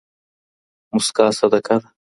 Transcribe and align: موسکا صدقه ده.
موسکا 0.93 1.25
صدقه 1.39 1.75
ده. 1.81 1.87